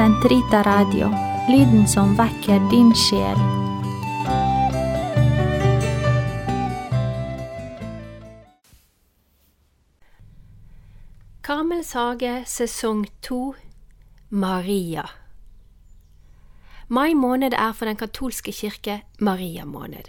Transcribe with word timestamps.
Sentrita 0.00 0.62
Radio, 0.62 1.10
lyden 1.48 1.88
som 1.88 2.14
vekker 2.16 2.62
din 2.70 2.88
sjel. 2.96 3.36
Karmels 11.44 11.92
hage 11.92 12.44
sesong 12.48 13.04
to 13.20 13.52
Maria 14.30 15.04
Mai 16.88 17.12
måned 17.12 17.52
er 17.52 17.72
for 17.72 17.84
den 17.84 17.96
katolske 18.00 18.54
kirke 18.56 19.02
Maria-måned. 19.18 20.08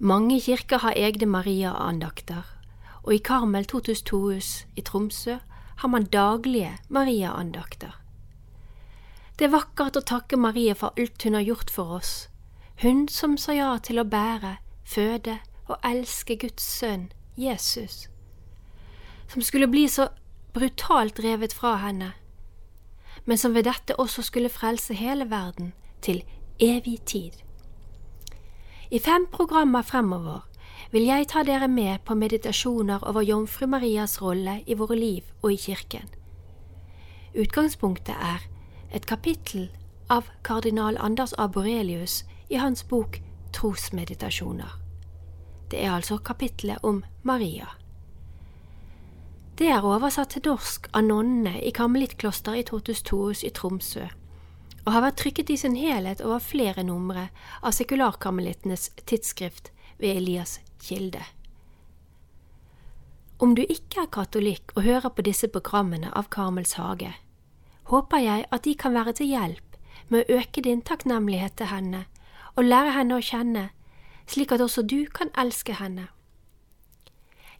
Mange 0.00 0.40
kirker 0.40 0.78
har 0.78 0.96
egne 0.96 1.26
Maria-andakter, 1.26 2.48
og 3.02 3.12
i 3.14 3.20
Karmel 3.20 3.68
Totus 3.68 4.02
Tohus 4.02 4.64
i 4.76 4.80
Tromsø 4.80 5.36
har 5.76 5.88
man 5.88 6.08
daglige 6.08 6.78
Maria-andakter. 6.88 8.00
Det 9.38 9.48
er 9.48 9.50
vakkert 9.50 9.96
å 9.98 10.04
takke 10.06 10.38
Marie 10.38 10.74
for 10.78 10.94
alt 10.94 11.24
hun 11.26 11.34
har 11.34 11.42
gjort 11.42 11.70
for 11.74 11.96
oss, 11.96 12.28
hun 12.82 13.08
som 13.10 13.34
sa 13.40 13.54
ja 13.56 13.70
til 13.82 13.98
å 13.98 14.06
bære, 14.06 14.58
føde 14.86 15.40
og 15.66 15.80
elske 15.82 16.36
Guds 16.38 16.62
sønn, 16.62 17.08
Jesus, 17.34 18.06
som 19.26 19.42
skulle 19.42 19.66
bli 19.66 19.88
så 19.90 20.06
brutalt 20.54 21.18
revet 21.24 21.56
fra 21.56 21.74
henne, 21.82 22.12
men 23.24 23.40
som 23.40 23.56
ved 23.58 23.66
dette 23.66 23.98
også 23.98 24.22
skulle 24.22 24.52
frelse 24.52 24.94
hele 24.94 25.26
verden 25.30 25.72
til 26.04 26.22
evig 26.62 27.00
tid. 27.02 27.42
I 28.94 29.02
fem 29.02 29.26
programmer 29.32 29.82
fremover 29.82 30.44
vil 30.94 31.08
jeg 31.08 31.26
ta 31.32 31.42
dere 31.42 31.66
med 31.66 32.04
på 32.06 32.14
meditasjoner 32.14 33.02
over 33.02 33.26
Jomfru 33.26 33.66
Marias 33.66 34.20
rolle 34.22 34.60
i 34.66 34.78
våre 34.78 34.94
liv 34.94 35.26
og 35.42 35.56
i 35.56 35.58
kirken. 35.58 36.06
Utgangspunktet 37.34 38.14
er 38.14 38.44
et 38.90 39.06
kapittel 39.06 39.68
av 40.10 40.28
kardinal 40.42 40.98
Anders 41.00 41.34
Aborelius 41.38 42.24
i 42.48 42.56
hans 42.56 42.84
bok 42.88 43.20
Trosmeditasjoner. 43.54 44.72
Det 45.70 45.80
er 45.84 45.94
altså 45.94 46.18
kapittelet 46.18 46.84
om 46.84 47.04
Maria. 47.22 47.66
Det 49.58 49.68
er 49.70 49.86
oversatt 49.86 50.34
til 50.34 50.42
norsk 50.48 50.88
av 50.92 51.06
nonnene 51.06 51.60
i 51.62 51.70
Karmelittklosteret 51.70 52.64
i 52.64 52.66
Tortus 52.68 53.44
i 53.46 53.50
Tromsø, 53.54 54.08
og 54.84 54.92
har 54.92 55.04
vært 55.06 55.20
trykket 55.22 55.50
i 55.50 55.56
sin 55.56 55.76
helhet 55.78 56.20
over 56.20 56.42
flere 56.42 56.82
numre 56.82 57.28
av 57.62 57.72
sekularkarmelittenes 57.72 58.90
tidsskrift 59.06 59.70
ved 59.98 60.16
Elias 60.16 60.58
Kilde. 60.82 61.22
Om 63.38 63.54
du 63.54 63.62
ikke 63.62 64.04
er 64.04 64.10
katolikk 64.10 64.74
og 64.76 64.82
hører 64.82 65.10
på 65.14 65.22
disse 65.26 65.48
programmene 65.48 66.10
av 66.14 66.28
Karmels 66.34 66.74
hage, 66.78 67.14
håper 67.90 68.18
jeg 68.18 68.46
at 68.50 68.64
de 68.64 68.74
kan 68.74 68.94
være 68.94 69.12
til 69.12 69.26
hjelp 69.26 69.78
med 70.08 70.24
å 70.24 70.38
øke 70.40 70.62
din 70.64 70.82
takknemlighet 70.82 71.56
til 71.56 71.70
henne 71.72 72.04
og 72.56 72.64
lære 72.64 72.92
henne 72.94 73.18
å 73.18 73.24
kjenne, 73.24 73.68
slik 74.26 74.52
at 74.52 74.60
også 74.60 74.82
du 74.82 75.06
kan 75.14 75.32
elske 75.38 75.74
henne. 75.74 76.08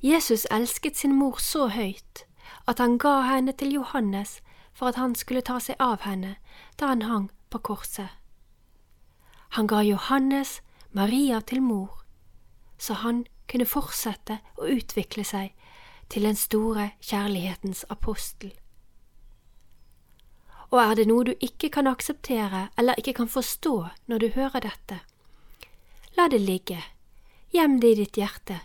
Jesus 0.02 0.46
elsket 0.50 0.96
sin 0.96 1.14
mor 1.16 1.40
så 1.40 1.68
høyt 1.72 2.24
at 2.68 2.78
han 2.78 2.98
ga 2.98 3.20
henne 3.24 3.52
til 3.52 3.72
Johannes 3.72 4.40
for 4.72 4.88
at 4.88 5.00
han 5.00 5.14
skulle 5.14 5.44
ta 5.44 5.58
seg 5.60 5.80
av 5.80 6.04
henne 6.04 6.36
da 6.80 6.92
han 6.92 7.02
hang 7.08 7.30
på 7.50 7.58
korset. 7.58 8.08
Han 9.56 9.66
ga 9.66 9.82
Johannes 9.86 10.60
Maria 10.92 11.40
til 11.40 11.62
mor, 11.62 12.04
så 12.78 12.94
han 12.94 13.24
kunne 13.50 13.66
fortsette 13.66 14.40
å 14.58 14.68
utvikle 14.70 15.24
seg 15.24 15.54
til 16.10 16.26
den 16.26 16.36
store 16.36 16.90
kjærlighetens 17.00 17.84
apostel. 17.90 18.52
Og 20.74 20.80
er 20.82 20.96
det 20.98 21.04
noe 21.06 21.22
du 21.22 21.36
ikke 21.38 21.68
kan 21.70 21.86
akseptere 21.86 22.68
eller 22.78 22.98
ikke 22.98 23.12
kan 23.20 23.28
forstå 23.30 23.74
når 24.10 24.18
du 24.18 24.28
hører 24.34 24.64
dette, 24.64 24.96
la 26.18 26.26
det 26.26 26.40
ligge, 26.42 26.80
gjem 27.54 27.76
det 27.78 27.92
i 27.92 27.98
ditt 28.00 28.18
hjerte, 28.18 28.56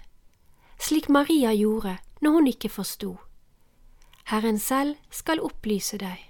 slik 0.82 1.10
Maria 1.10 1.54
gjorde 1.54 2.00
når 2.26 2.32
hun 2.32 2.50
ikke 2.50 2.74
forsto. 2.74 3.12
Herren 4.34 4.58
selv 4.58 4.98
skal 5.14 5.42
opplyse 5.46 6.02
deg. 6.02 6.26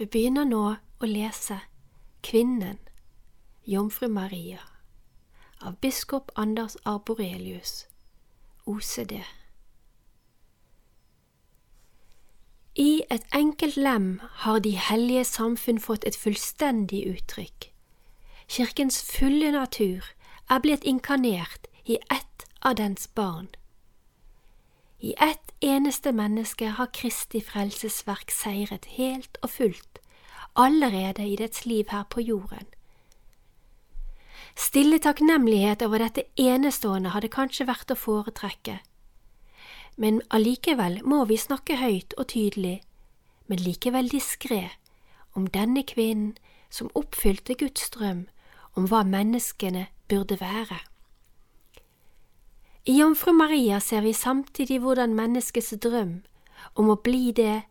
Vi 0.00 0.08
begynner 0.08 0.48
nå 0.48 0.64
å 0.80 1.12
lese 1.12 1.60
Kvinnen, 2.24 2.80
Jomfru 3.68 4.08
Maria, 4.08 4.64
av 5.60 5.76
biskop 5.84 6.32
Anders 6.34 6.80
Arborelius, 6.88 7.84
OCD. 8.64 9.20
I 12.76 13.04
et 13.10 13.22
enkelt 13.32 13.76
lem 13.76 14.20
har 14.42 14.58
de 14.58 14.72
hellige 14.74 15.24
samfunn 15.24 15.78
fått 15.78 16.04
et 16.04 16.16
fullstendig 16.18 17.04
uttrykk. 17.06 17.68
Kirkens 18.50 18.98
fulle 19.06 19.52
natur 19.54 20.02
er 20.50 20.58
blitt 20.58 20.82
inkarnert 20.82 21.68
i 21.86 22.00
ett 22.10 22.46
av 22.62 22.74
dens 22.74 23.06
barn. 23.14 23.48
I 24.98 25.14
ett 25.22 25.52
eneste 25.60 26.12
menneske 26.12 26.72
har 26.74 26.90
Kristi 26.92 27.40
frelsesverk 27.40 28.34
seiret 28.34 28.86
helt 28.98 29.38
og 29.42 29.50
fullt, 29.50 30.00
allerede 30.56 31.22
i 31.22 31.36
dets 31.36 31.66
liv 31.66 31.92
her 31.94 32.08
på 32.10 32.20
jorden. 32.20 32.66
Stille 34.56 34.98
takknemlighet 34.98 35.82
over 35.82 36.02
dette 36.02 36.26
enestående 36.38 37.14
hadde 37.14 37.30
kanskje 37.30 37.66
vært 37.70 37.94
å 37.94 37.98
foretrekke, 37.98 38.80
men 39.96 40.22
allikevel 40.30 41.00
må 41.04 41.24
vi 41.24 41.36
snakke 41.38 41.76
høyt 41.78 42.14
og 42.18 42.28
tydelig, 42.32 42.80
men 43.46 43.60
likevel 43.62 44.08
diskré, 44.10 44.70
om 45.34 45.46
denne 45.46 45.82
kvinnen 45.82 46.34
som 46.70 46.90
oppfylte 46.94 47.54
Guds 47.58 47.90
drøm 47.90 48.26
om 48.74 48.88
hva 48.90 49.04
menneskene 49.06 49.86
burde 50.08 50.40
være. 50.40 50.80
I 52.86 52.98
Jomfru 52.98 53.32
Maria 53.32 53.78
ser 53.80 54.00
vi 54.00 54.12
samtidig 54.12 54.80
hvordan 54.80 55.14
menneskets 55.14 55.74
drøm 55.80 56.22
om 56.74 56.90
å 56.90 57.00
bli 57.00 57.32
det 57.32 57.62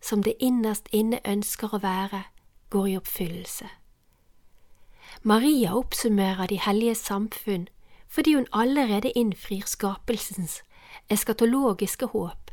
som 0.00 0.22
det 0.22 0.34
innerst 0.40 0.88
inne 0.92 1.20
ønsker 1.28 1.74
å 1.74 1.82
være, 1.82 2.24
går 2.70 2.86
i 2.88 2.96
oppfyllelse. 2.96 3.68
Maria 5.22 5.74
oppsummerer 5.76 6.46
de 6.46 6.58
hellige 6.58 6.94
samfunn 6.94 7.68
fordi 8.08 8.34
hun 8.34 8.46
allerede 8.52 9.12
innfrir 9.16 9.62
skapelsens 9.66 10.62
eskatologiske 11.10 12.06
håp, 12.06 12.50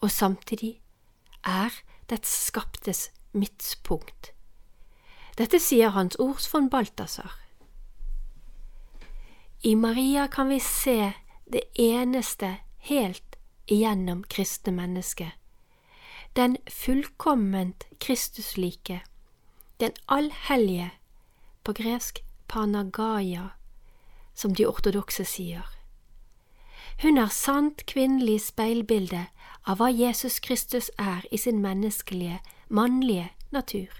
og 0.00 0.10
samtidig 0.10 0.80
er 1.44 1.74
dets 2.10 2.30
skaptes 2.46 3.08
midtpunkt. 3.32 4.32
Dette 5.38 5.60
sier 5.62 5.92
Hans 5.94 6.16
Ords 6.18 6.48
von 6.52 6.68
Balthasar. 6.70 7.36
I 9.62 9.74
Maria 9.74 10.26
kan 10.26 10.48
vi 10.48 10.60
se 10.60 11.12
det 11.52 11.62
eneste 11.74 12.56
helt 12.78 13.36
igjennom 13.66 14.24
kristne 14.24 14.72
mennesket, 14.72 15.32
den 16.36 16.56
fullkomment 16.70 17.86
Kristuslike, 17.98 19.00
den 19.80 19.92
allhellige, 20.06 20.90
på 21.64 21.72
gresk 21.72 22.22
panagaya, 22.48 23.48
som 24.34 24.54
de 24.54 24.66
ortodokse 24.66 25.24
sier. 25.24 25.77
Hun 27.02 27.18
er 27.18 27.28
sant 27.30 27.84
kvinnelig 27.86 28.40
speilbilde 28.48 29.26
av 29.62 29.78
hva 29.78 29.86
Jesus 29.92 30.40
Kristus 30.42 30.90
er 30.98 31.22
i 31.30 31.38
sin 31.38 31.60
menneskelige, 31.62 32.40
mannlige 32.68 33.28
natur. 33.54 33.92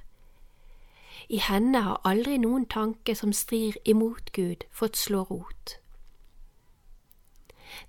I 1.28 1.38
henne 1.38 1.82
har 1.84 2.00
aldri 2.04 2.38
noen 2.42 2.64
tanke 2.66 3.14
som 3.14 3.32
strir 3.32 3.76
imot 3.84 4.32
Gud, 4.32 4.64
fått 4.72 4.97
slå 4.97 5.22
rot. 5.31 5.76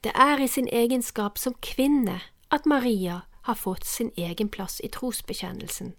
Det 0.03 0.11
er 0.13 0.43
i 0.43 0.47
sin 0.47 0.67
egenskap 0.67 1.41
som 1.41 1.57
kvinne 1.57 2.19
at 2.51 2.69
Maria 2.69 3.21
har 3.49 3.57
fått 3.57 3.85
sin 3.85 4.11
egen 4.17 4.49
plass 4.49 4.77
i 4.83 4.91
trosbekjennelsen, 4.93 5.95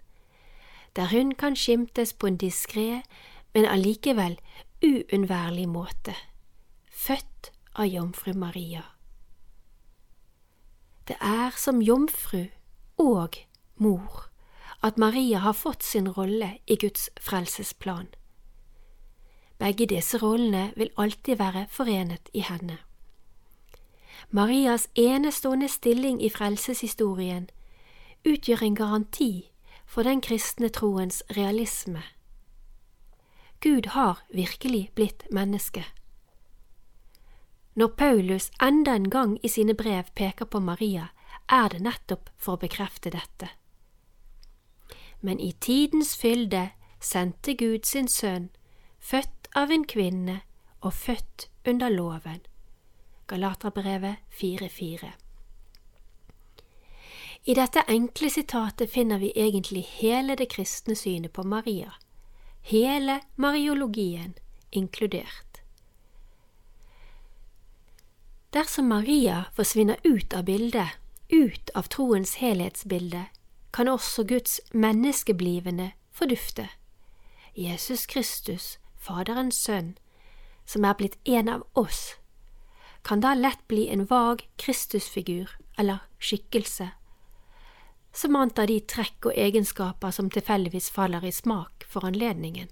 der 0.96 1.10
hun 1.10 1.34
kan 1.34 1.56
skimtes 1.56 2.12
på 2.12 2.26
en 2.26 2.38
diskré, 2.38 3.02
men 3.54 3.66
allikevel 3.66 4.38
uunnværlig 4.84 5.66
måte, 5.68 6.14
født 6.90 7.50
av 7.74 7.90
jomfru 7.90 8.34
Maria. 8.34 8.84
Det 11.08 11.16
er 11.20 11.50
som 11.56 11.82
jomfru 11.82 12.46
og 12.98 13.36
mor 13.76 14.30
at 14.82 14.98
Maria 14.98 15.38
har 15.38 15.52
fått 15.52 15.82
sin 15.82 16.08
rolle 16.08 16.58
i 16.66 16.76
Guds 16.76 17.10
frelsesplan. 17.20 18.08
Begge 19.58 19.86
disse 19.86 20.18
rollene 20.18 20.72
vil 20.76 20.92
alltid 20.96 21.36
være 21.36 21.66
forenet 21.70 22.30
i 22.32 22.40
henne. 22.40 22.78
Marias 24.30 24.88
enestående 24.94 25.68
stilling 25.68 26.22
i 26.22 26.30
frelseshistorien 26.30 27.50
utgjør 28.24 28.62
en 28.62 28.74
garanti 28.74 29.50
for 29.86 30.02
den 30.02 30.20
kristne 30.20 30.68
troens 30.68 31.22
realisme. 31.36 32.02
Gud 33.60 33.90
har 33.92 34.22
virkelig 34.32 34.90
blitt 34.94 35.26
menneske. 35.30 35.84
Når 37.74 37.88
Paulus 37.88 38.50
enda 38.62 38.94
en 38.94 39.10
gang 39.10 39.38
i 39.42 39.48
sine 39.48 39.74
brev 39.74 40.10
peker 40.14 40.44
på 40.44 40.60
Maria, 40.60 41.08
er 41.48 41.68
det 41.68 41.80
nettopp 41.80 42.30
for 42.36 42.56
å 42.56 42.62
bekrefte 42.66 43.10
dette. 43.10 43.48
men 45.20 45.40
i 45.40 45.52
tidens 45.52 46.16
fylde 46.16 46.70
sendte 47.00 47.54
Gud 47.54 47.84
sin 47.84 48.08
sønn, 48.08 48.48
født 49.00 49.48
av 49.56 49.72
en 49.72 49.84
kvinne 49.84 50.40
og 50.80 50.94
født 50.94 51.48
under 51.68 51.92
loven. 51.92 52.40
Galaterbrevet 53.28 54.16
4.4 54.40 55.12
I 57.44 57.54
dette 57.54 57.84
enkle 57.88 58.30
sitatet 58.30 58.90
finner 58.90 59.18
vi 59.18 59.32
egentlig 59.36 59.84
hele 60.00 60.36
det 60.36 60.50
kristne 60.52 60.96
synet 60.96 61.32
på 61.32 61.42
Maria, 61.42 61.92
hele 62.62 63.20
mariologien 63.36 64.34
inkludert. 64.72 65.49
Dersom 68.50 68.88
Maria 68.88 69.44
forsvinner 69.54 69.96
ut 70.02 70.32
av 70.34 70.44
bildet, 70.44 70.88
ut 71.28 71.70
av 71.70 71.82
troens 71.82 72.34
helhetsbilde, 72.34 73.24
kan 73.70 73.88
også 73.88 74.24
Guds 74.26 74.60
menneskeblivende 74.74 75.92
fordufte. 76.10 76.66
Jesus 77.54 78.06
Kristus, 78.10 78.78
Faderens 78.98 79.54
sønn, 79.54 79.92
som 80.66 80.84
er 80.84 80.98
blitt 80.98 81.14
en 81.24 81.48
av 81.48 81.62
oss, 81.78 82.16
kan 83.06 83.22
da 83.22 83.36
lett 83.38 83.62
bli 83.70 83.86
en 83.88 84.02
vag 84.10 84.42
Kristusfigur 84.58 85.54
eller 85.78 86.02
skikkelse, 86.18 86.90
som 88.12 88.34
antar 88.34 88.66
de 88.66 88.80
trekk 88.82 89.30
og 89.30 89.38
egenskaper 89.38 90.10
som 90.10 90.26
tilfeldigvis 90.26 90.90
faller 90.90 91.22
i 91.22 91.30
smak 91.30 91.86
for 91.86 92.02
anledningen. 92.02 92.66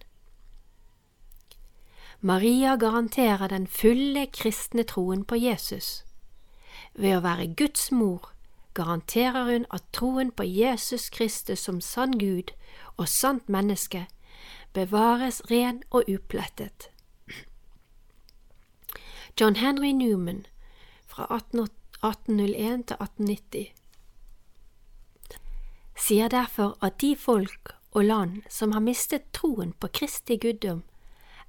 Maria 2.21 2.77
garanterer 2.77 3.49
den 3.49 3.67
fulle 3.67 4.27
kristne 4.27 4.83
troen 4.83 5.25
på 5.25 5.37
Jesus. 5.37 6.05
Ved 6.95 7.17
å 7.17 7.23
være 7.23 7.55
Guds 7.55 7.93
mor 7.93 8.33
garanterer 8.75 9.45
hun 9.53 9.67
at 9.71 9.87
troen 9.93 10.31
på 10.31 10.43
Jesus 10.43 11.11
Kristus 11.11 11.63
som 11.67 11.81
sann 11.81 12.19
Gud 12.19 12.51
og 12.97 13.09
sant 13.09 13.49
menneske 13.49 14.07
bevares 14.75 15.43
ren 15.51 15.83
og 15.91 16.11
uplettet. 16.11 16.91
John 19.41 19.57
Henry 19.57 19.93
Newman 19.93 20.47
fra 21.07 21.27
1801 21.31 22.87
til 22.91 22.97
1890 22.99 23.67
sier 25.99 26.29
derfor 26.29 26.77
at 26.83 27.01
de 27.01 27.17
folk 27.17 27.75
og 27.91 28.05
land 28.05 28.43
som 28.49 28.73
har 28.73 28.81
mistet 28.81 29.27
troen 29.35 29.73
på 29.81 29.91
Kristi 29.93 30.37
guddom, 30.39 30.83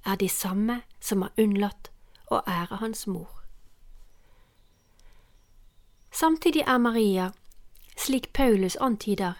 er 0.06 0.16
de 0.16 0.28
samme 0.28 0.82
som 1.00 1.22
har 1.22 1.32
unnlatt 1.38 1.90
å 2.30 2.40
ære 2.46 2.80
Hans 2.80 3.06
mor. 3.06 3.30
Samtidig 6.10 6.64
er 6.66 6.78
Maria, 6.78 7.30
slik 7.96 8.32
Paulus 8.32 8.76
antyder, 8.80 9.38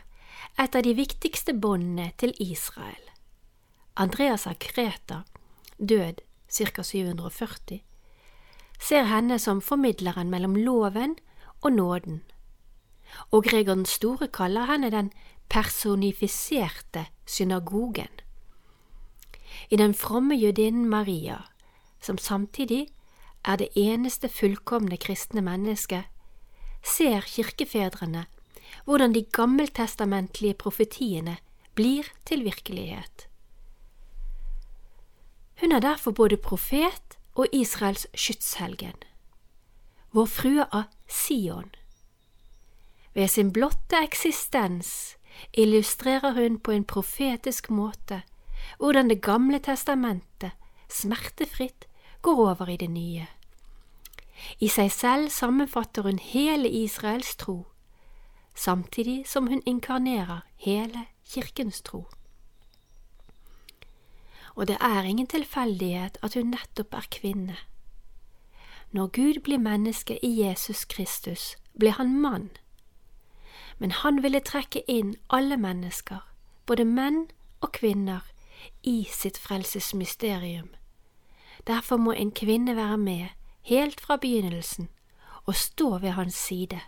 et 0.59 0.75
av 0.77 0.83
de 0.83 0.95
viktigste 0.95 1.55
båndene 1.55 2.13
til 2.19 2.35
Israel. 2.41 3.03
Andreas 3.97 4.47
av 4.47 4.59
Kreta, 4.63 5.25
død 5.79 6.21
ca. 6.51 6.83
740, 6.83 7.81
ser 8.81 9.05
henne 9.11 9.39
som 9.39 9.61
formidleren 9.61 10.31
mellom 10.31 10.57
loven 10.57 11.17
og 11.61 11.73
nåden, 11.73 12.23
og 13.31 13.45
Gregor 13.45 13.75
den 13.75 13.87
store 13.87 14.29
kaller 14.29 14.71
henne 14.71 14.91
den 14.91 15.13
personifiserte 15.51 17.07
synagogen. 17.27 18.13
I 19.71 19.77
den 19.77 19.95
fromme 19.95 20.35
jødinnen 20.35 20.89
Maria, 20.89 21.37
som 22.01 22.19
samtidig 22.19 22.89
er 23.45 23.57
det 23.57 23.69
eneste 23.75 24.29
fullkomne 24.29 24.97
kristne 24.97 25.41
mennesket, 25.41 26.05
ser 26.83 27.21
kirkefedrene 27.21 28.27
hvordan 28.85 29.15
de 29.15 29.23
gammeltestamentlige 29.23 30.55
profetiene 30.55 31.37
blir 31.75 32.05
til 32.27 32.45
virkelighet. 32.45 33.29
Hun 35.61 35.73
er 35.73 35.81
derfor 35.81 36.11
både 36.11 36.37
profet 36.37 37.19
og 37.35 37.47
Israels 37.53 38.07
skytshelgen, 38.15 38.97
vår 40.13 40.27
frue 40.27 40.65
av 40.73 40.83
Sion. 41.09 41.75
Ved 43.15 43.29
sin 43.29 43.53
blotte 43.53 43.99
eksistens 44.03 45.17
illustrerer 45.53 46.33
hun 46.33 46.59
på 46.59 46.71
en 46.71 46.85
profetisk 46.85 47.71
måte 47.71 48.23
hvordan 48.79 49.09
Det 49.09 49.23
gamle 49.23 49.59
testamentet 49.59 50.51
smertefritt 50.89 51.87
går 52.23 52.51
over 52.51 52.69
i 52.69 52.77
det 52.77 52.91
nye. 52.91 53.27
I 54.61 54.69
seg 54.69 54.93
selv 54.93 55.31
sammenfatter 55.31 56.03
hun 56.03 56.19
hele 56.19 56.69
Israels 56.69 57.37
tro, 57.37 57.67
samtidig 58.55 59.27
som 59.29 59.47
hun 59.47 59.63
inkarnerer 59.67 60.41
hele 60.57 61.07
kirkens 61.25 61.81
tro. 61.83 62.07
Og 64.55 64.67
det 64.69 64.77
er 64.81 65.03
ingen 65.03 65.27
tilfeldighet 65.27 66.19
at 66.23 66.35
hun 66.35 66.51
nettopp 66.51 66.95
er 66.95 67.07
kvinne. 67.11 67.57
Når 68.93 69.07
Gud 69.07 69.43
blir 69.45 69.59
menneske 69.59 70.19
i 70.25 70.43
Jesus 70.43 70.85
Kristus, 70.85 71.57
blir 71.79 71.91
han 71.91 72.21
mann. 72.21 72.51
Men 73.79 73.91
han 73.91 74.23
ville 74.23 74.41
trekke 74.41 74.83
inn 74.91 75.15
alle 75.31 75.57
mennesker, 75.57 76.21
både 76.67 76.85
menn 76.85 77.29
og 77.61 77.73
kvinner, 77.73 78.21
i 78.83 79.05
sitt 79.11 79.39
frelsesmysterium. 79.39 80.69
Derfor 81.67 81.97
må 81.97 82.13
en 82.13 82.33
kvinne 82.33 82.77
være 82.77 82.99
med 82.99 83.27
helt 83.63 84.01
fra 84.01 84.17
begynnelsen 84.17 84.89
og 85.47 85.55
stå 85.55 85.99
ved 85.99 86.11
hans 86.11 86.35
side. 86.35 86.81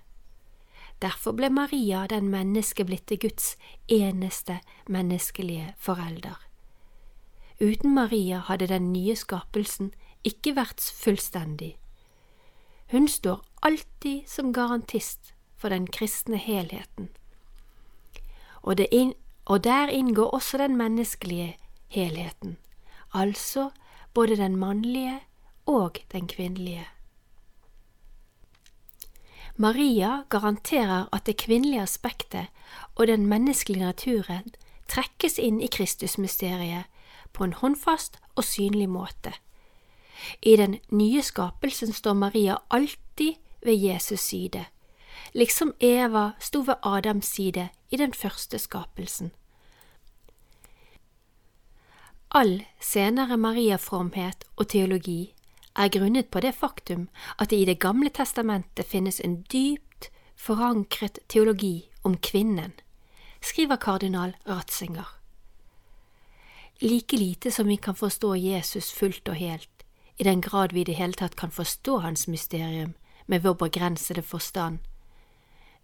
Derfor 1.03 1.33
ble 1.33 1.51
Maria 1.51 2.07
den 2.07 2.29
menneskeblitte 2.31 3.17
Guds 3.17 3.57
eneste 3.89 4.61
menneskelige 4.89 5.75
forelder. 5.79 6.39
Uten 7.61 7.95
Maria 7.95 8.39
hadde 8.39 8.67
den 8.67 8.93
nye 8.93 9.17
skapelsen 9.17 9.93
ikke 10.25 10.55
vært 10.57 10.81
fullstendig. 10.81 11.77
Hun 12.91 13.09
står 13.09 13.43
alltid 13.63 14.23
som 14.27 14.53
garantist 14.53 15.35
for 15.57 15.69
den 15.69 15.87
kristne 15.87 16.37
helheten. 16.37 17.09
Og, 18.63 18.81
inn, 18.93 19.15
og 19.44 19.65
der 19.65 19.89
inngår 19.89 20.31
også 20.31 20.59
den 20.59 20.77
menneskelige 20.77 21.56
helheten, 21.89 22.56
altså 23.15 23.71
både 24.15 24.37
den 24.37 24.56
mannlige 24.56 25.21
og 25.67 25.97
den 26.12 26.29
kvinnelige. 26.29 26.87
Maria 29.56 30.23
garanterer 30.29 31.06
at 31.13 31.27
det 31.27 31.37
kvinnelige 31.37 31.82
aspektet 31.82 32.46
og 32.94 33.06
den 33.06 33.27
menneskelige 33.27 33.84
naturen 33.84 34.55
trekkes 34.89 35.39
inn 35.39 35.61
i 35.61 35.69
Kristusmysteriet 35.72 36.84
på 37.32 37.44
en 37.44 37.53
håndfast 37.53 38.19
og 38.34 38.44
synlig 38.44 38.89
måte. 38.89 39.32
I 40.43 40.56
den 40.56 40.79
nye 40.91 41.22
skapelsen 41.22 41.93
står 41.93 42.13
Maria 42.13 42.56
alltid 42.70 43.34
ved 43.63 43.77
Jesus 43.77 44.20
side, 44.20 44.65
liksom 45.32 45.74
Eva 45.81 46.32
sto 46.41 46.60
ved 46.60 46.74
Adams 46.82 47.26
side 47.26 47.69
i 47.91 47.96
den 47.96 48.14
første 48.14 48.58
skapelsen. 48.58 49.32
All 52.31 52.62
senere 52.81 53.36
mariafromhet 53.36 54.44
og 54.56 54.69
teologi 54.69 55.34
er 55.76 55.88
grunnet 55.88 56.31
på 56.31 56.41
det 56.41 56.55
faktum 56.55 57.08
at 57.38 57.50
det 57.50 57.56
i 57.56 57.64
Det 57.64 57.79
gamle 57.79 58.10
testamentet 58.10 58.86
finnes 58.86 59.20
en 59.20 59.43
dypt 59.52 60.10
forankret 60.36 61.19
teologi 61.29 61.91
om 62.02 62.17
kvinnen, 62.17 62.72
skriver 63.41 63.76
kardinal 63.76 64.36
Ratzinger. 64.48 65.19
Like 66.81 67.17
lite 67.17 67.50
som 67.50 67.69
vi 67.69 67.76
kan 67.76 67.94
forstå 67.94 68.34
Jesus 68.34 68.93
fullt 68.93 69.29
og 69.29 69.34
helt, 69.34 69.84
i 70.19 70.24
den 70.24 70.41
grad 70.41 70.72
vi 70.72 70.81
i 70.81 70.84
det 70.84 70.94
hele 70.94 71.12
tatt 71.12 71.36
kan 71.36 71.50
forstå 71.50 71.98
hans 71.98 72.29
mysterium 72.29 72.94
med 73.26 73.43
vår 73.43 73.55
begrensede 73.55 74.22
forstand, 74.22 74.79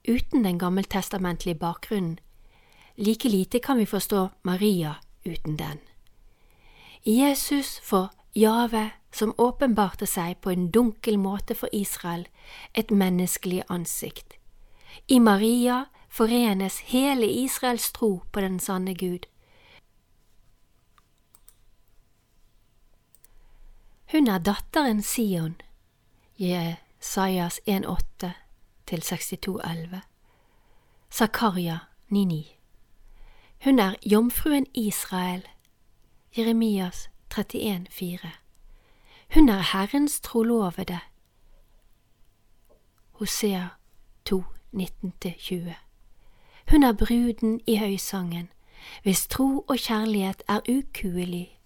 uten 0.09 0.45
den 0.45 0.59
gammeltestamentlige 0.59 1.55
bakgrunnen, 1.55 2.19
like 2.97 3.29
lite 3.29 3.59
kan 3.59 3.79
vi 3.79 3.87
forstå 3.87 4.29
Maria 4.43 4.95
uten 5.25 5.57
den. 5.59 5.79
Jesus 7.05 7.81
får 7.81 8.09
Jave 8.35 8.91
som 9.12 9.35
åpenbarte 9.38 10.07
seg 10.07 10.41
på 10.41 10.50
en 10.50 10.71
dunkel 10.71 11.19
måte 11.19 11.55
for 11.55 11.69
Israel, 11.73 12.27
et 12.75 12.91
menneskelig 12.91 13.62
ansikt. 13.69 14.35
I 15.09 15.19
Maria 15.19 15.85
forenes 16.09 16.79
hele 16.93 17.27
Israels 17.27 17.93
tro 17.93 18.23
på 18.33 18.41
den 18.41 18.61
sanne 18.61 18.95
Gud. 18.95 19.27
Hun 24.12 24.29
er 24.29 24.38
datteren 24.38 25.03
Sion, 25.03 25.57
Jesajas 26.38 27.61
1,8 27.67 28.48
til 28.88 29.02
62,11. 29.04 29.97
Zakaria 31.12 31.78
9,9. 32.12 32.54
Hun 33.64 33.78
er 33.78 33.95
jomfruen 34.07 34.66
Israel, 34.75 35.49
Jeremias 36.38 37.11
31,4. 37.35 38.28
Hun 39.35 39.49
er 39.49 39.73
Herrens 39.73 40.21
trolovede. 40.21 40.99
Hosea 43.11 43.66
2, 44.25 44.45
19–20. 44.75 45.75
Hun 46.71 46.83
er 46.83 46.92
bruden 46.92 47.61
i 47.66 47.76
høysangen, 47.76 48.49
hvis 49.02 49.26
tro 49.26 49.64
og 49.68 49.76
kjærlighet 49.76 50.42
er 50.49 50.61
ukuelig. 50.68 51.59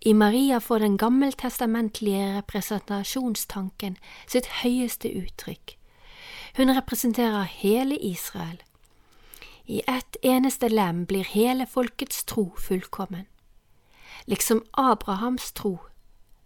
I 0.00 0.12
Maria 0.12 0.58
får 0.58 0.78
den 0.78 0.98
gammeltestamentlige 0.98 2.38
representasjonstanken 2.38 3.96
sitt 4.26 4.46
høyeste 4.46 5.12
uttrykk. 5.22 5.81
Hun 6.56 6.76
representerer 6.76 7.42
hele 7.42 7.96
Israel. 7.96 8.62
I 9.64 9.82
ett 9.88 10.16
eneste 10.22 10.68
lem 10.68 11.04
blir 11.06 11.24
hele 11.24 11.66
folkets 11.66 12.24
tro 12.24 12.54
fullkommen. 12.58 13.24
Liksom 14.24 14.64
Abrahams 14.70 15.52
tro, 15.52 15.78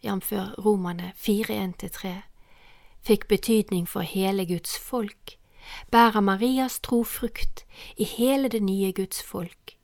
jf. 0.01 0.33
Romane 0.59 1.13
4.1-3, 1.17 2.23
fikk 3.03 3.29
betydning 3.29 3.89
for 3.89 4.01
hele 4.01 4.47
Guds 4.47 4.79
folk, 4.79 5.39
bærer 5.91 6.21
Marias 6.21 6.81
tro 6.81 7.03
frukt 7.05 7.65
i 7.97 8.05
hele 8.05 8.49
det 8.49 8.63
nye 8.63 8.93
Guds 8.93 9.23
folk. 9.23 9.77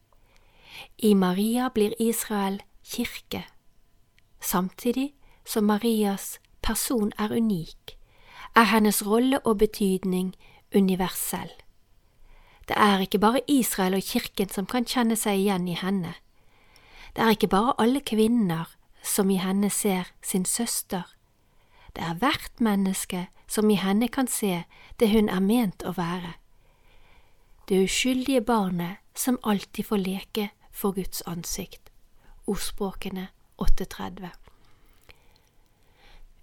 I 0.98 1.14
Maria 1.14 1.68
blir 1.68 1.94
Israel 1.98 2.62
kirke. 2.84 3.44
Samtidig 4.40 5.14
som 5.44 5.64
Marias 5.64 6.40
person 6.62 7.12
er 7.18 7.36
unik, 7.36 7.98
er 8.54 8.68
hennes 8.68 9.06
rolle 9.06 9.40
og 9.46 9.58
betydning 9.58 10.34
universell. 10.74 11.52
Det 12.68 12.76
er 12.76 12.98
ikke 12.98 13.18
bare 13.18 13.40
Israel 13.48 13.94
og 13.94 14.02
kirken 14.02 14.48
som 14.48 14.66
kan 14.66 14.84
kjenne 14.84 15.16
seg 15.16 15.40
igjen 15.40 15.68
i 15.68 15.76
henne. 15.76 16.14
Det 17.16 17.24
er 17.24 17.34
ikke 17.34 17.48
bare 17.48 17.74
alle 17.78 18.00
kvinner 18.00 18.70
som 19.02 19.30
i 19.30 19.36
henne 19.36 19.70
ser 19.70 20.12
sin 20.22 20.44
søster. 20.44 21.02
Det 21.96 22.04
er 22.04 22.14
hvert 22.14 22.60
menneske 22.60 23.26
som 23.48 23.70
i 23.70 23.74
henne 23.74 24.08
kan 24.08 24.26
se 24.26 24.64
det 25.00 25.10
hun 25.12 25.28
er 25.28 25.40
ment 25.40 25.84
å 25.84 25.92
være. 25.96 26.36
Det 27.68 27.84
uskyldige 27.84 28.40
barnet 28.40 29.02
som 29.14 29.38
alltid 29.44 29.84
får 29.84 29.96
leke 29.96 30.48
for 30.72 30.92
Guds 30.92 31.22
ansikt. 31.26 31.92
Ordspråkene 32.46 33.28
830 33.58 34.41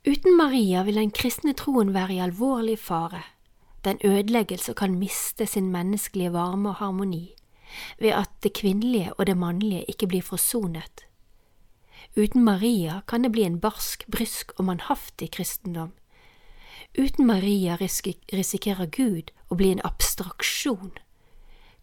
Uten 0.08 0.38
Maria 0.38 0.84
vil 0.84 0.96
den 0.96 1.12
kristne 1.12 1.52
troen 1.54 1.92
være 1.94 2.14
i 2.16 2.22
alvorlig 2.24 2.78
fare. 2.80 3.24
Den 3.84 4.00
ødelegges 4.04 4.70
og 4.70 4.76
kan 4.80 4.96
miste 5.00 5.46
sin 5.46 5.72
menneskelige 5.72 6.34
varme 6.34 6.70
og 6.70 6.76
harmoni 6.76 7.36
ved 8.00 8.10
at 8.10 8.32
det 8.44 8.54
kvinnelige 8.54 9.14
og 9.14 9.28
det 9.28 9.38
mannlige 9.38 9.86
ikke 9.88 10.08
blir 10.08 10.22
forsonet. 10.22 11.06
Uten 12.18 12.44
Maria 12.44 13.02
kan 13.08 13.24
det 13.24 13.32
bli 13.32 13.44
en 13.44 13.60
barsk, 13.60 14.06
brysk 14.12 14.52
og 14.58 14.66
mannhaftig 14.66 15.32
kristendom. 15.32 15.92
Uten 16.98 17.28
Maria 17.28 17.76
risikerer 17.76 18.86
Gud 18.86 19.32
å 19.50 19.56
bli 19.56 19.70
en 19.72 19.84
abstraksjon, 19.86 20.96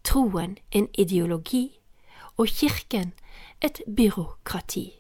troen 0.02 0.58
en 0.73 0.88
ideologi 0.99 1.78
og 2.37 2.49
kirken 2.49 3.12
et 3.62 3.80
byråkrati. 3.87 4.90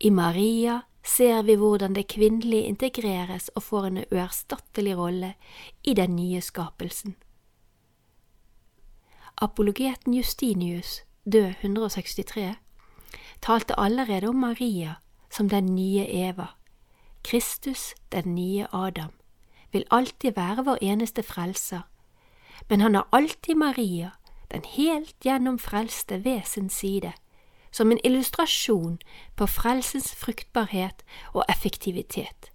I 0.00 0.10
Maria 0.10 0.82
ser 1.04 1.42
vi 1.42 1.54
hvordan 1.56 1.94
det 1.94 2.08
kvinnelige 2.12 2.68
integreres 2.68 3.48
og 3.54 3.62
får 3.62 3.86
en 3.86 4.04
uerstattelig 4.12 4.96
rolle 4.98 5.34
i 5.84 5.94
den 5.94 6.16
nye 6.16 6.40
skapelsen. 6.40 7.16
Apologeten 9.36 10.14
Justinius, 10.14 11.00
død 11.24 11.54
163, 11.60 12.54
talte 13.42 13.80
allerede 13.80 14.28
om 14.28 14.36
Maria 14.36 14.94
som 15.30 15.48
den 15.48 15.74
nye 15.74 16.04
Eva. 16.08 16.46
Kristus, 17.24 17.94
den 18.12 18.34
nye 18.34 18.66
Adam, 18.72 19.10
vil 19.72 19.84
alltid 19.90 20.32
være 20.36 20.64
vår 20.64 20.78
eneste 20.82 21.22
frelser, 21.22 21.80
men 22.68 22.80
han 22.80 22.94
har 22.94 23.08
alltid 23.12 23.54
Maria, 23.54 24.10
den 24.52 24.64
helt 24.64 25.16
gjennom 25.20 25.58
frelste, 25.58 26.24
ved 26.24 26.40
sin 26.44 26.68
side 26.68 27.12
som 27.70 27.90
en 27.90 28.00
illustrasjon 28.04 28.98
på 29.36 29.46
frelsens 29.46 30.14
fruktbarhet 30.14 31.04
og 31.32 31.44
effektivitet. 31.48 32.50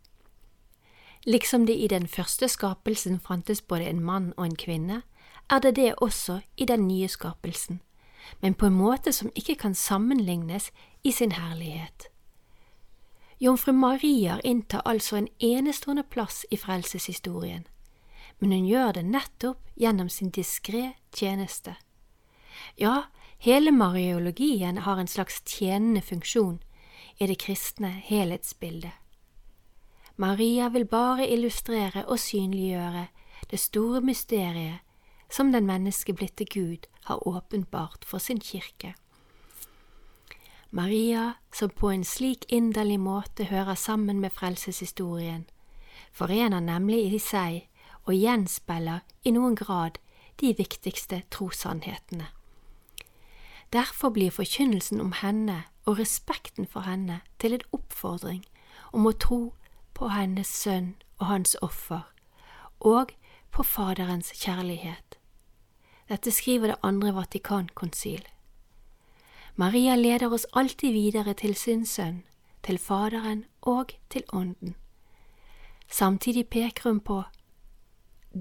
Liksom 1.25 1.65
det 1.65 1.75
i 1.75 1.87
den 1.87 2.07
første 2.07 2.47
skapelsen 2.47 3.19
fantes 3.19 3.61
både 3.61 3.89
en 3.89 4.03
mann 4.03 4.33
og 4.37 4.45
en 4.45 4.55
kvinne, 4.55 5.01
er 5.49 5.59
det 5.59 5.75
det 5.75 5.95
også 5.97 6.39
i 6.57 6.65
den 6.65 6.87
nye 6.87 7.07
skapelsen, 7.07 7.81
men 8.41 8.53
på 8.53 8.65
en 8.65 8.73
måte 8.77 9.11
som 9.11 9.31
ikke 9.35 9.55
kan 9.55 9.75
sammenlignes 9.75 10.71
i 11.03 11.11
sin 11.11 11.31
herlighet. 11.31 12.07
Jomfru 13.39 13.71
Maria 13.71 14.39
inntar 14.43 14.81
altså 14.85 15.15
en 15.15 15.27
enestående 15.39 16.03
plass 16.03 16.45
i 16.51 16.57
frelseshistorien, 16.57 17.67
men 18.39 18.51
hun 18.51 18.65
gjør 18.65 18.91
det 18.91 19.05
nettopp 19.05 19.59
gjennom 19.75 20.09
sin 20.09 20.31
diskré 20.31 20.93
tjeneste. 21.13 21.75
Ja, 22.77 23.03
Hele 23.37 23.71
mariologien 23.71 24.77
har 24.77 24.97
en 24.97 25.07
slags 25.07 25.41
tjenende 25.45 26.01
funksjon 26.01 26.59
i 27.17 27.27
det 27.27 27.39
kristne 27.39 27.89
helhetsbildet. 27.89 28.91
Maria 30.15 30.69
vil 30.69 30.85
bare 30.85 31.27
illustrere 31.27 32.05
og 32.07 32.19
synliggjøre 32.19 33.07
det 33.51 33.59
store 33.59 34.01
mysteriet 34.01 34.79
som 35.29 35.51
den 35.51 35.65
menneskeblitte 35.67 36.45
Gud 36.45 36.87
har 37.03 37.27
åpenbart 37.27 38.05
for 38.05 38.17
sin 38.17 38.39
kirke. 38.39 38.95
Maria, 40.69 41.33
som 41.53 41.69
på 41.69 41.89
en 41.89 42.03
slik 42.03 42.45
inderlig 42.49 42.99
måte 42.99 43.43
hører 43.43 43.75
sammen 43.75 44.19
med 44.19 44.31
frelseshistorien, 44.31 45.45
forener 46.11 46.59
nemlig 46.59 47.13
i 47.13 47.19
seg 47.19 47.67
og 48.05 48.15
gjenspeiler 48.15 49.03
i 49.23 49.31
noen 49.31 49.55
grad 49.55 49.99
de 50.41 50.53
viktigste 50.57 51.21
trossannhetene. 51.31 52.27
Derfor 53.73 54.09
blir 54.09 54.31
forkynnelsen 54.31 55.01
om 55.01 55.11
henne 55.11 55.63
og 55.85 55.99
respekten 55.99 56.67
for 56.67 56.79
henne 56.79 57.21
til 57.39 57.53
en 57.53 57.65
oppfordring 57.71 58.45
om 58.93 59.07
å 59.07 59.11
tro 59.11 59.39
på 59.93 60.09
hennes 60.11 60.47
sønn 60.47 60.95
og 61.19 61.27
hans 61.27 61.55
offer, 61.61 62.03
og 62.79 63.11
på 63.51 63.63
Faderens 63.63 64.31
kjærlighet. 64.35 65.17
Dette 66.09 66.31
skriver 66.31 66.67
det 66.67 66.81
andre 66.83 67.15
Vatikankonsil. 67.15 68.25
Maria 69.55 69.95
leder 69.95 70.33
oss 70.33 70.45
alltid 70.53 70.91
videre 70.91 71.33
til 71.33 71.55
sin 71.55 71.85
sønn, 71.85 72.23
til 72.63 72.77
Faderen 72.77 73.45
og 73.61 73.95
til 74.09 74.23
Ånden. 74.33 74.75
Samtidig 75.87 76.47
peker 76.47 76.89
hun 76.89 76.99
på 76.99 77.23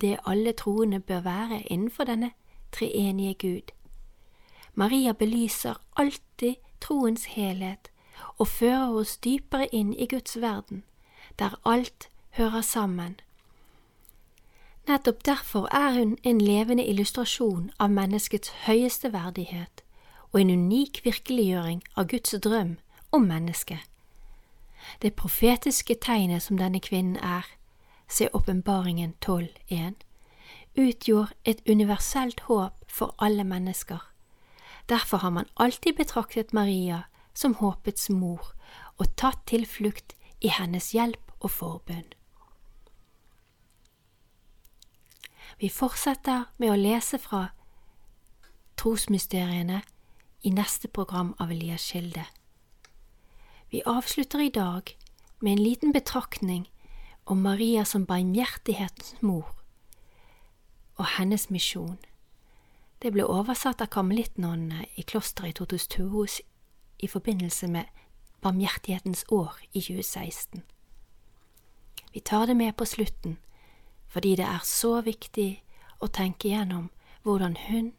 det 0.00 0.19
alle 0.26 0.52
troende 0.52 1.00
bør 1.00 1.21
være 1.21 1.62
innenfor 1.62 2.04
denne 2.04 2.31
treenige 2.73 3.35
Gud 3.35 3.71
Maria 4.75 5.12
belyser 5.12 5.75
alltid 5.97 6.54
troens 6.81 7.25
helhet 7.25 7.90
og 8.38 8.49
fører 8.49 8.90
oss 8.99 9.16
dypere 9.16 9.69
inn 9.73 9.95
i 9.95 10.07
Guds 10.11 10.40
verden, 10.40 10.83
der 11.38 11.54
alt 11.64 12.09
hører 12.38 12.61
sammen. 12.61 13.21
Nettopp 14.88 15.25
derfor 15.25 15.69
er 15.75 15.95
hun 15.99 16.19
en 16.23 16.40
levende 16.40 16.85
illustrasjon 16.87 17.71
av 17.78 17.90
menneskets 17.90 18.50
høyeste 18.66 19.12
verdighet 19.12 19.85
og 20.33 20.40
en 20.40 20.50
unik 20.50 21.04
virkeliggjøring 21.04 21.83
av 21.97 22.09
Guds 22.11 22.35
drøm 22.43 22.76
om 23.12 23.23
mennesket. 23.31 23.81
Det 25.02 25.14
profetiske 25.14 25.95
tegnet 25.95 26.43
som 26.43 26.59
denne 26.59 26.81
kvinnen 26.81 27.16
er, 27.16 27.47
se 28.09 28.28
Åpenbaringen 28.35 29.14
12.1, 29.25 29.95
utgjorde 30.76 31.33
et 31.45 31.62
universelt 31.71 32.40
håp 32.50 32.85
for 32.88 33.14
alle 33.19 33.45
mennesker 33.45 34.02
Derfor 34.88 35.16
har 35.16 35.30
man 35.30 35.48
alltid 35.56 35.96
betraktet 35.96 36.52
Maria 36.52 37.02
som 37.34 37.54
håpets 37.54 38.10
mor 38.10 38.52
og 38.98 39.16
tatt 39.16 39.46
tilflukt 39.46 40.14
i 40.40 40.50
hennes 40.52 40.92
hjelp 40.92 41.32
og 41.40 41.50
forbønn. 41.50 42.12
Vi 45.58 45.70
fortsetter 45.70 46.48
med 46.58 46.72
å 46.72 46.78
lese 46.78 47.18
fra 47.22 47.46
trosmysteriene 48.76 49.82
i 50.44 50.50
neste 50.52 50.88
program 50.88 51.32
av 51.40 51.52
Elias 51.54 51.86
Kilde. 51.92 52.24
Vi 53.70 53.82
avslutter 53.86 54.42
i 54.42 54.52
dag 54.52 54.96
med 55.40 55.52
en 55.52 55.64
liten 55.64 55.92
betraktning 55.92 56.68
om 57.24 57.40
Maria 57.42 57.84
som 57.84 58.04
barmhjertighetens 58.06 59.14
mor 59.22 59.54
og 60.96 61.06
hennes 61.16 61.48
misjon. 61.50 61.98
Det 63.04 63.11
ble 63.12 63.26
oversatt 63.28 63.82
av 63.84 63.90
karmelittnonnene 63.92 64.87
i 64.96 65.02
klosteret 65.04 65.50
i 65.50 65.56
Totus 65.58 66.40
i 66.99 67.06
forbindelse 67.06 67.66
med 67.68 67.84
Barmhjertighetens 68.40 69.26
år 69.28 69.58
i 69.73 69.80
2016. 69.80 70.62
Vi 72.14 72.20
tar 72.20 72.46
det 72.46 72.56
med 72.56 72.76
på 72.76 72.84
slutten 72.84 73.37
fordi 74.08 74.37
det 74.37 74.46
er 74.49 74.64
så 74.64 75.02
viktig 75.04 75.62
å 76.00 76.08
tenke 76.08 76.49
gjennom 76.49 76.88
hvordan 77.23 77.56
hun 77.68 77.92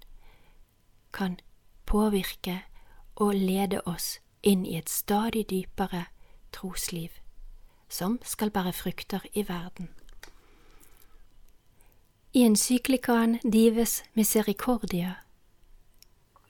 kan 1.13 1.37
påvirke 1.85 2.63
og 3.15 3.35
lede 3.35 3.83
oss 3.85 4.19
inn 4.41 4.65
i 4.65 4.73
et 4.79 4.89
stadig 4.89 5.45
dypere 5.49 6.07
trosliv, 6.51 7.11
som 7.89 8.17
skal 8.23 8.49
bære 8.49 8.73
frukter 8.73 9.21
i 9.33 9.45
verden. 9.45 9.89
I 12.35 12.43
encyklikaen 12.43 13.39
Dives 13.51 14.03
Misericordia 14.13 15.15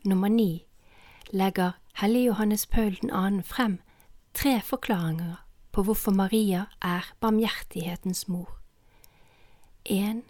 nummer 0.03 0.29
ni 0.29 0.65
legger 1.29 1.71
Hellige 1.93 2.25
Johannes 2.25 2.65
Paul 2.65 2.95
2. 2.95 3.41
frem 3.43 3.77
tre 4.33 4.61
forklaringer 4.61 5.35
på 5.71 5.83
hvorfor 5.83 6.11
Maria 6.11 6.65
er 6.81 7.13
barmhjertighetens 7.19 8.27
mor. 8.27 8.57
1. 9.85 10.23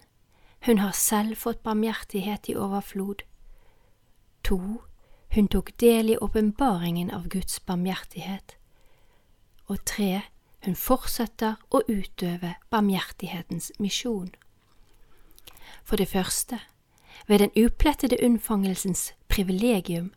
Hun 0.66 0.78
har 0.78 0.92
selv 0.92 1.36
fått 1.36 1.62
barmhjertighet 1.62 2.48
i 2.48 2.56
overflod. 2.56 3.24
2. 4.44 4.82
Hun 5.34 5.48
tok 5.48 5.80
del 5.80 6.10
i 6.10 6.18
åpenbaringen 6.20 7.10
av 7.10 7.28
Guds 7.28 7.60
barmhjertighet. 7.60 8.58
Og 9.66 9.78
3. 9.84 10.20
Hun 10.64 10.76
fortsetter 10.76 11.54
å 11.70 11.80
utøve 11.88 12.54
barmhjertighetens 12.70 13.72
misjon. 13.78 14.34
For 15.86 15.96
det 15.96 16.08
første, 16.08 16.58
ved 17.26 17.38
den 17.38 17.64
uplettede 17.64 18.16
unnfangelsens 18.24 19.14
privilegium 19.28 20.12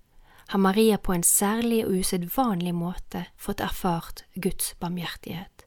har 0.47 0.57
Maria 0.57 0.97
på 0.97 1.13
en 1.13 1.23
særlig 1.23 1.85
og 1.85 1.91
usedvanlig 1.91 2.75
måte 2.75 3.25
fått 3.37 3.59
erfart 3.59 4.23
Guds 4.41 4.75
barmhjertighet. 4.79 5.65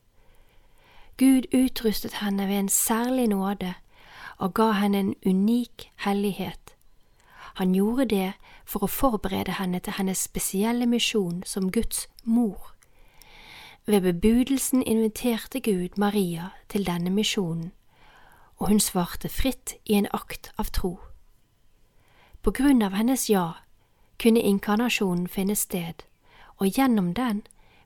Gud 1.18 1.42
utrustet 1.54 2.14
henne 2.14 2.48
ved 2.48 2.58
en 2.58 2.68
særlig 2.68 3.28
nåde 3.28 3.74
og 4.38 4.54
ga 4.54 4.70
henne 4.70 4.98
en 4.98 5.14
unik 5.26 5.92
hellighet. 5.96 6.74
Han 7.54 7.74
gjorde 7.74 8.04
det 8.04 8.32
for 8.64 8.82
å 8.82 8.90
forberede 8.90 9.54
henne 9.60 9.78
til 9.78 9.94
hennes 9.98 10.18
spesielle 10.18 10.86
misjon 10.86 11.44
som 11.46 11.70
Guds 11.70 12.08
mor. 12.24 12.74
Ved 13.86 14.00
bebudelsen 14.00 14.82
inviterte 14.82 15.60
Gud 15.60 15.94
Maria 15.96 16.50
til 16.68 16.86
denne 16.86 17.10
misjonen, 17.10 17.72
og 18.62 18.68
hun 18.68 18.80
svarte 18.80 19.28
fritt 19.28 19.74
i 19.84 19.96
en 19.98 20.06
akt 20.14 20.52
av 20.56 20.70
tro. 20.70 21.00
På 22.42 22.52
grunn 22.54 22.82
av 22.82 22.94
hennes 22.94 23.24
ja 23.30 23.56
kunne 24.22 24.42
inkarnasjonen 24.42 25.26
finne 25.26 25.56
sted, 25.58 26.04
og 26.62 26.70
gjennom 26.78 27.10
den 27.18 27.40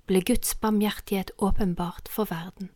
ble 0.07 0.21
Guds 0.21 0.53
barmhjertighet 0.61 1.31
åpenbart 1.41 2.11
for 2.13 2.29
verden. 2.29 2.69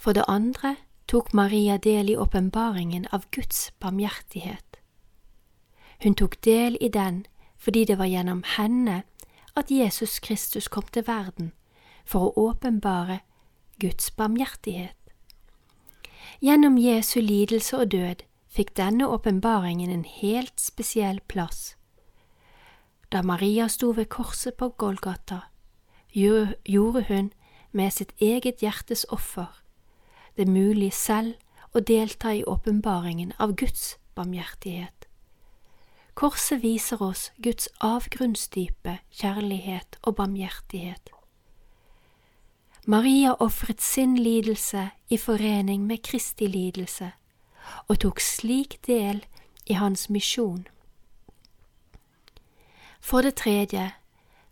For 0.00 0.16
det 0.16 0.24
andre 0.24 0.78
tok 1.06 1.34
Maria 1.36 1.76
del 1.76 2.08
i 2.10 2.16
åpenbaringen 2.16 3.04
av 3.12 3.26
Guds 3.30 3.68
barmhjertighet. 3.80 4.80
Hun 6.00 6.16
tok 6.16 6.40
del 6.44 6.78
i 6.80 6.88
den 6.88 7.26
fordi 7.60 7.84
det 7.84 7.98
var 8.00 8.08
gjennom 8.08 8.40
henne 8.56 9.02
at 9.52 9.68
Jesus 9.68 10.16
Kristus 10.18 10.68
kom 10.68 10.88
til 10.88 11.04
verden 11.04 11.52
for 12.08 12.30
å 12.30 12.48
åpenbare 12.48 13.20
Guds 13.76 14.08
barmhjertighet. 14.16 14.99
Gjennom 16.40 16.78
Jesu 16.78 17.20
lidelse 17.20 17.76
og 17.78 17.90
død 17.90 18.22
fikk 18.48 18.76
denne 18.76 19.08
åpenbaringen 19.08 19.90
en 19.90 20.04
helt 20.04 20.60
spesiell 20.60 21.20
plass. 21.28 21.76
Da 23.12 23.22
Maria 23.22 23.68
sto 23.68 23.90
ved 23.90 24.06
korset 24.06 24.54
på 24.54 24.68
Golgata, 24.68 25.40
gjorde 26.14 27.04
hun 27.08 27.32
med 27.72 27.90
sitt 27.90 28.12
eget 28.18 28.62
hjertes 28.62 29.06
offer 29.10 29.60
det 30.40 30.48
mulig 30.48 30.92
selv 30.96 31.36
å 31.76 31.82
delta 31.84 32.32
i 32.34 32.44
åpenbaringen 32.48 33.34
av 33.38 33.54
Guds 33.60 33.96
barmhjertighet. 34.16 35.06
Korset 36.14 36.62
viser 36.62 37.02
oss 37.02 37.28
Guds 37.38 37.68
avgrunnsdype 37.84 38.98
kjærlighet 39.14 39.98
og 40.02 40.16
barmhjertighet. 40.20 41.12
Maria 42.90 43.36
ofret 43.38 43.80
sin 43.80 44.16
lidelse 44.18 44.88
i 45.08 45.16
forening 45.16 45.84
med 45.86 46.02
Kristi 46.02 46.48
lidelse 46.50 47.12
og 47.86 48.00
tok 48.02 48.18
slik 48.18 48.80
del 48.86 49.20
i 49.70 49.76
hans 49.78 50.08
misjon. 50.10 50.64
For 52.98 53.22
det 53.22 53.36
tredje, 53.38 53.84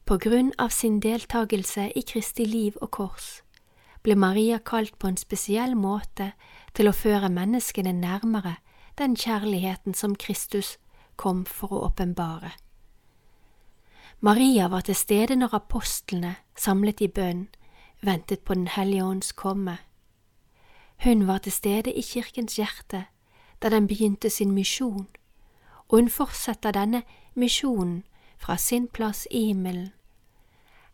på 0.06 0.20
grunn 0.22 0.52
av 0.54 0.70
sin 0.70 1.00
deltakelse 1.02 1.88
i 1.98 2.04
Kristi 2.06 2.46
liv 2.46 2.78
og 2.78 2.92
kors, 3.00 3.42
ble 4.06 4.14
Maria 4.14 4.62
kalt 4.62 4.94
på 5.02 5.10
en 5.10 5.18
spesiell 5.18 5.74
måte 5.74 6.30
til 6.78 6.86
å 6.86 6.94
føre 6.94 7.34
menneskene 7.34 7.96
nærmere 7.96 8.60
den 9.02 9.18
kjærligheten 9.18 9.98
som 9.98 10.14
Kristus 10.14 10.76
kom 11.16 11.42
for 11.42 11.74
å 11.74 11.84
åpenbare. 11.90 12.54
Maria 14.20 14.70
var 14.70 14.86
til 14.86 14.94
stede 14.94 15.34
når 15.34 15.58
apostlene, 15.64 16.36
samlet 16.54 17.02
i 17.02 17.10
bønn, 17.10 17.48
ventet 18.00 18.40
på 18.40 18.54
Den 18.54 18.68
hellige 18.68 19.04
ånds 19.04 19.32
komme. 19.32 19.78
Hun 21.04 21.26
var 21.26 21.38
til 21.38 21.52
stede 21.52 21.92
i 21.92 22.00
kirkens 22.00 22.56
hjerte 22.56 23.04
da 23.62 23.68
den 23.68 23.86
begynte 23.86 24.30
sin 24.30 24.50
misjon, 24.50 25.08
og 25.88 25.98
hun 25.98 26.08
fortsetter 26.08 26.70
denne 26.70 27.02
misjonen 27.34 28.04
fra 28.38 28.56
sin 28.56 28.88
plass 28.88 29.28
i 29.30 29.46
himmelen. 29.46 29.90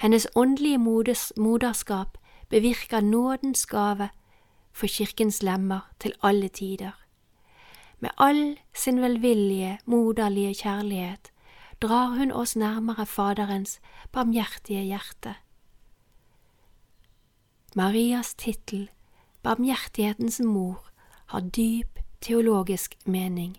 Hennes 0.01 0.27
åndelige 0.35 0.79
moderskap 1.37 2.19
bevirker 2.49 3.01
nådens 3.01 3.67
gave 3.67 4.09
for 4.73 4.87
kirkens 4.87 5.43
lemmer 5.43 5.91
til 6.01 6.13
alle 6.23 6.49
tider. 6.49 7.05
Med 8.01 8.11
all 8.19 8.59
sin 8.75 9.01
velvillige, 9.01 9.79
moderlige 9.85 10.55
kjærlighet 10.55 11.33
drar 11.81 12.07
hun 12.07 12.33
oss 12.33 12.57
nærmere 12.57 13.07
Faderens 13.07 13.81
barmhjertige 14.13 14.83
hjerte. 14.83 15.35
Marias 17.77 18.35
tittel, 18.35 18.91
Barmhjertighetens 19.43 20.41
mor, 20.41 20.91
har 21.27 21.41
dyp 21.41 21.99
teologisk 22.21 22.95
mening. 23.05 23.57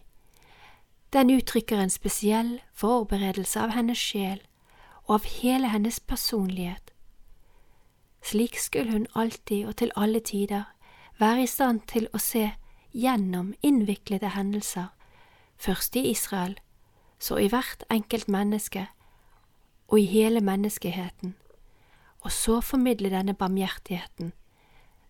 Den 1.14 1.30
uttrykker 1.30 1.78
en 1.78 1.90
spesiell 1.90 2.62
forberedelse 2.74 3.60
av 3.60 3.76
hennes 3.76 4.00
sjel 4.00 4.40
og 5.04 5.18
av 5.18 5.28
hele 5.42 5.68
hennes 5.68 6.00
personlighet. 6.00 6.94
Slik 8.24 8.56
skulle 8.60 8.92
hun 8.92 9.08
alltid 9.16 9.68
og 9.68 9.76
til 9.84 9.92
alle 9.96 10.20
tider 10.20 10.64
være 11.20 11.44
i 11.44 11.52
stand 11.52 11.84
til 11.92 12.08
å 12.14 12.18
se 12.24 12.50
gjennom 12.96 13.54
innviklede 13.62 14.32
hendelser, 14.32 14.94
først 15.58 15.96
i 15.96 16.08
Israel, 16.16 16.56
så 17.20 17.36
i 17.36 17.52
hvert 17.52 17.84
enkelt 17.92 18.32
menneske 18.32 18.88
og 19.88 20.00
i 20.00 20.08
hele 20.08 20.40
menneskeheten, 20.40 21.36
og 22.26 22.32
så 22.32 22.62
formidle 22.62 23.10
denne 23.10 23.34
barmhjertigheten, 23.34 24.34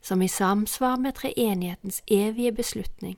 som 0.01 0.21
i 0.21 0.27
samsvar 0.27 0.95
med 0.95 1.13
treenighetens 1.15 2.01
evige 2.07 2.51
beslutning, 2.51 3.17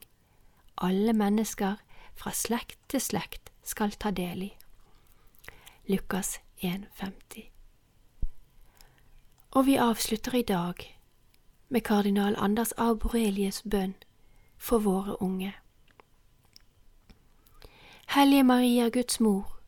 alle 0.77 1.13
mennesker 1.13 1.75
fra 2.15 2.31
slekt 2.31 2.77
til 2.89 3.01
slekt 3.01 3.49
skal 3.63 3.91
ta 3.91 4.12
del 4.12 4.43
i. 4.43 4.51
Lukas 5.88 6.39
1,50 6.62 7.49
Og 9.51 9.65
vi 9.65 9.75
avslutter 9.75 10.36
i 10.36 10.41
dag 10.41 10.99
med 11.69 11.81
kardinal 11.81 12.36
Anders 12.38 12.71
A. 12.77 12.93
Borelius 12.93 13.63
bønn 13.65 13.95
for 14.57 14.77
våre 14.77 15.21
unge. 15.21 15.53
Hellige 18.07 18.43
Maria, 18.43 18.89
Guds 18.89 19.19
mor, 19.19 19.60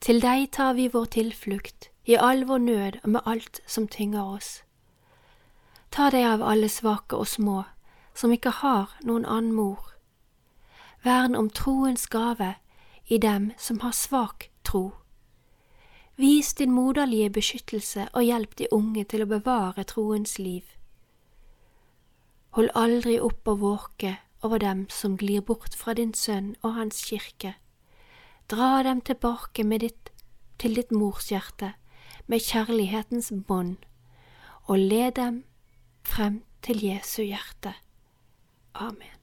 til 0.00 0.20
deg 0.20 0.50
tar 0.52 0.76
vi 0.76 0.88
vår 0.92 1.04
tilflukt 1.04 1.89
i 2.10 2.16
all 2.18 2.44
vår 2.44 2.58
nød 2.58 2.96
og 3.02 3.08
med 3.08 3.20
alt 3.24 3.60
som 3.66 3.86
tynger 3.88 4.22
oss. 4.22 4.62
Ta 5.94 6.08
deg 6.10 6.24
av 6.26 6.42
alle 6.42 6.66
svake 6.68 7.14
og 7.14 7.28
små, 7.30 7.62
som 8.14 8.32
ikke 8.34 8.50
har 8.62 8.96
noen 9.06 9.26
annen 9.26 9.54
mor. 9.54 9.92
Vern 11.06 11.36
om 11.38 11.50
troens 11.50 12.08
gave 12.10 12.56
i 13.06 13.18
dem 13.18 13.52
som 13.58 13.80
har 13.86 13.94
svak 13.94 14.50
tro. 14.66 14.90
Vis 16.18 16.52
din 16.54 16.74
moderlige 16.74 17.30
beskyttelse 17.30 18.08
og 18.12 18.26
hjelp 18.26 18.58
de 18.58 18.66
unge 18.74 19.04
til 19.04 19.22
å 19.22 19.30
bevare 19.30 19.86
troens 19.86 20.38
liv. 20.38 20.66
Hold 22.58 22.74
aldri 22.74 23.20
opp 23.22 23.46
å 23.46 23.54
våke 23.54 24.16
over 24.42 24.58
dem 24.58 24.86
som 24.90 25.14
glir 25.16 25.46
bort 25.46 25.78
fra 25.78 25.94
din 25.94 26.14
sønn 26.14 26.56
og 26.62 26.74
hans 26.74 27.04
kirke. 27.06 27.54
Dra 28.50 28.82
dem 28.82 29.00
tilbake 29.00 29.62
ditt, 29.78 30.10
til 30.58 30.74
ditt 30.74 30.90
morshjerte 30.90 31.76
med 32.30 32.40
kjærlighetens 32.46 33.32
bånd, 33.46 33.76
og 34.70 34.78
led 34.78 35.12
dem 35.18 35.42
frem 36.06 36.42
til 36.62 36.84
Jesu 36.84 37.22
hjerte. 37.22 37.74
Amen. 38.74 39.19